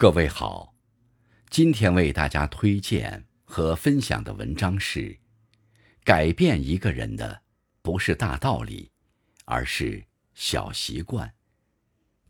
[0.00, 0.76] 各位好，
[1.50, 5.18] 今天为大家推荐和分享的文章是：
[6.04, 7.42] 改变一个人的
[7.82, 8.92] 不是大道理，
[9.44, 11.34] 而是小习惯。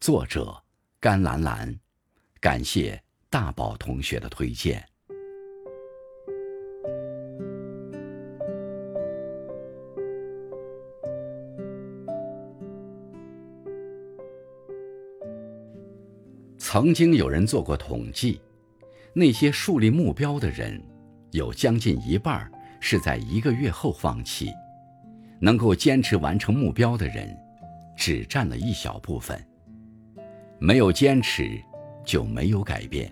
[0.01, 0.65] 作者
[0.99, 1.79] 甘兰兰，
[2.41, 4.88] 感谢大宝同学的推荐。
[16.71, 18.39] 曾经有人做过统计，
[19.15, 20.79] 那些树立目标的人，
[21.31, 22.47] 有将近一半
[22.79, 24.49] 是在一个月后放弃；
[25.41, 27.35] 能够坚持完成目标的人，
[27.97, 29.43] 只占了一小部分。
[30.59, 31.59] 没有坚持，
[32.05, 33.11] 就没有改变。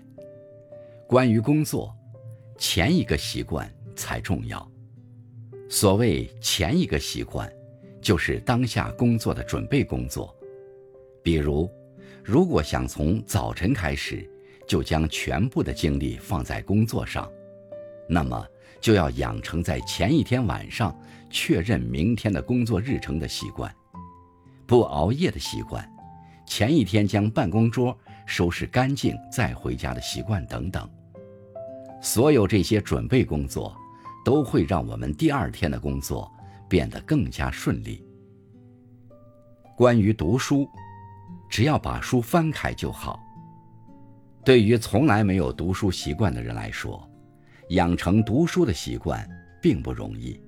[1.07, 1.91] 关于工作，
[2.59, 4.71] 前一个习惯才重要。
[5.67, 7.51] 所谓前一个习惯，
[8.03, 10.31] 就是当下工作的准备工作，
[11.23, 11.67] 比如。
[12.27, 14.29] 如果想从早晨开始
[14.67, 17.31] 就将全部的精力放在工作上，
[18.05, 18.45] 那么
[18.81, 20.93] 就要养成在前一天晚上
[21.29, 23.73] 确认明天的工作日程的习惯，
[24.65, 25.89] 不熬夜的习惯，
[26.45, 30.85] 前一天将办公桌收拾干净再回家的习惯等等。
[32.01, 33.73] 所有这些准备工作，
[34.25, 36.29] 都会让我们第二天的工作
[36.67, 38.05] 变得更加顺利。
[39.77, 40.69] 关于读书。
[41.49, 43.19] 只要把书翻开就好。
[44.43, 47.05] 对于从来没有读书习惯的人来说，
[47.69, 49.27] 养成读书的习惯
[49.61, 50.39] 并不容易。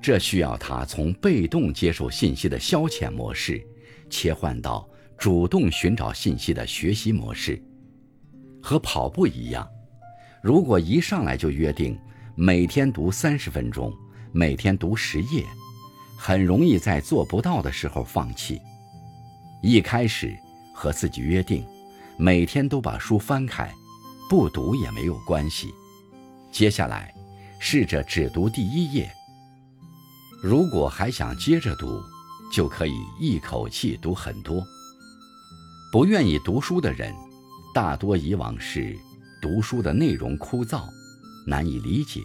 [0.00, 3.64] 这需要他从被动接受信息的消遣模式，
[4.10, 7.60] 切换到主动寻找信息的学习模式。
[8.60, 9.68] 和跑步一样，
[10.42, 11.98] 如果一上来就约定
[12.36, 13.92] 每天读三十分钟，
[14.32, 15.44] 每天读十页，
[16.16, 18.60] 很容易在做不到的时候放弃。
[19.62, 20.36] 一开始
[20.74, 21.64] 和自己约定，
[22.16, 23.72] 每天都把书翻开，
[24.28, 25.72] 不读也没有关系。
[26.50, 27.14] 接下来，
[27.60, 29.08] 试着只读第一页。
[30.42, 32.02] 如果还想接着读，
[32.52, 34.66] 就可以一口气读很多。
[35.92, 37.14] 不愿意读书的人，
[37.72, 38.98] 大多以往是
[39.40, 40.88] 读书的内容枯燥，
[41.46, 42.22] 难以理解。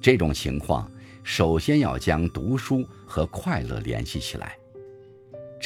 [0.00, 0.90] 这种情况，
[1.22, 4.56] 首先要将读书和快乐联系起来。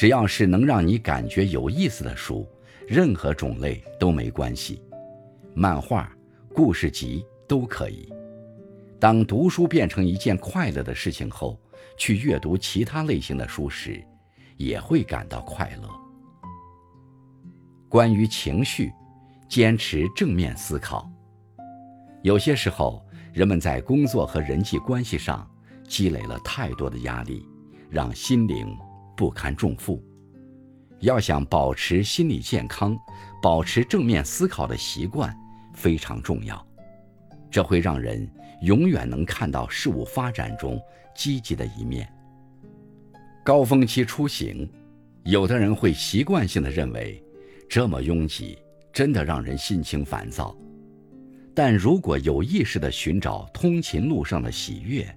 [0.01, 2.49] 只要是能让你感觉有意思的书，
[2.87, 4.81] 任何种类都没关系，
[5.53, 6.11] 漫画、
[6.55, 8.11] 故事集都可以。
[8.99, 11.61] 当读书变成一件快乐的事情后，
[11.97, 14.03] 去阅读其他类型的书时，
[14.57, 15.87] 也会感到快乐。
[17.87, 18.91] 关于情绪，
[19.47, 21.07] 坚持正面思考。
[22.23, 25.47] 有些时候，人们在工作和人际关系上
[25.87, 27.47] 积累了太多的压力，
[27.87, 28.75] 让心灵。
[29.21, 30.03] 不堪重负，
[31.01, 32.97] 要想保持心理健康，
[33.39, 35.31] 保持正面思考的习惯
[35.75, 36.65] 非常重要。
[37.51, 38.27] 这会让人
[38.63, 40.81] 永远能看到事物发展中
[41.13, 42.11] 积极的一面。
[43.43, 44.67] 高峰期出行，
[45.23, 47.23] 有的人会习惯性的认为，
[47.69, 48.57] 这么拥挤
[48.91, 50.57] 真的让人心情烦躁。
[51.53, 55.07] 但如果有意识的寻找通勤路上的喜悦，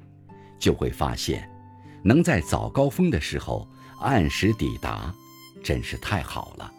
[0.58, 1.48] 就会发现，
[2.02, 3.66] 能在早高峰的时候。
[4.00, 5.14] 按时抵达，
[5.62, 6.72] 真是太好了。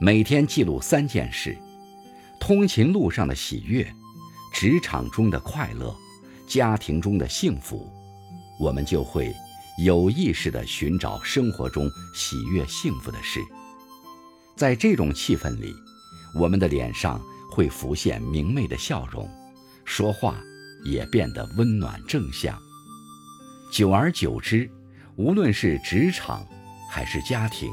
[0.00, 1.56] 每天记录三件事：
[2.40, 3.86] 通勤路上的喜悦，
[4.52, 5.94] 职场中的快乐，
[6.46, 7.88] 家庭中的幸福，
[8.58, 9.34] 我们就会
[9.84, 13.40] 有意识地寻找生活中喜悦幸福的事。
[14.56, 15.74] 在这种气氛里，
[16.34, 17.20] 我们的脸上
[17.50, 19.28] 会浮现明媚的笑容，
[19.84, 20.36] 说话
[20.84, 22.58] 也变得温暖正向。
[23.70, 24.70] 久而久之。
[25.16, 26.44] 无论是职场
[26.90, 27.72] 还是家庭，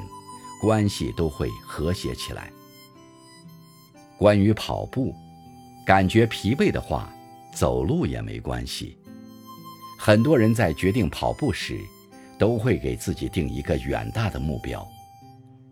[0.62, 2.52] 关系都会和谐起来。
[4.18, 5.16] 关于跑步，
[5.86, 7.12] 感觉疲惫的话，
[7.52, 8.96] 走路也没关系。
[9.98, 11.80] 很多人在决定跑步时，
[12.38, 14.88] 都会给自己定一个远大的目标，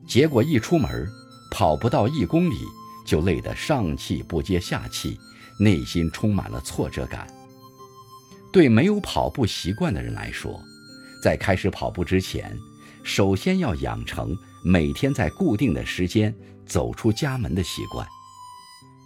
[0.07, 1.07] 结果一出门，
[1.51, 2.57] 跑不到一公里，
[3.05, 5.19] 就累得上气不接下气，
[5.59, 7.27] 内心充满了挫折感。
[8.51, 10.59] 对没有跑步习惯的人来说，
[11.21, 12.57] 在开始跑步之前，
[13.03, 16.33] 首先要养成每天在固定的时间
[16.65, 18.07] 走出家门的习惯。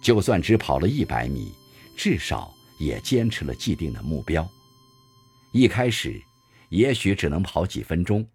[0.02, 1.52] 就算只跑了一百米，
[1.96, 4.48] 至少也坚持了既定的目标。
[5.52, 6.20] 一开始，
[6.68, 8.26] 也许只能跑几分钟，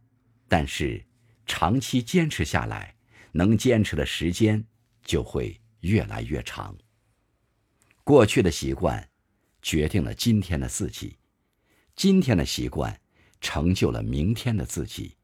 [0.47, 1.03] 但是
[1.45, 2.95] 长期坚持下来，
[3.31, 4.65] 能坚持的时间
[5.05, 6.75] 就会越来越长。
[8.03, 9.07] 过去的习惯，
[9.61, 11.17] 决定了今天的自己；
[11.95, 12.99] 今天的习惯。
[13.39, 15.15] 成就了明天的自己。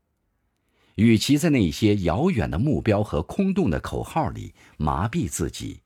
[0.95, 5.81] 与其在那些遥远的目标和空洞的口号里麻痹自己，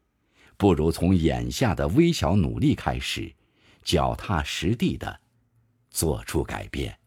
[0.56, 3.34] 不如从眼下的微小努力开始，
[3.82, 5.22] 脚踏实地的
[5.90, 6.99] 做出改变。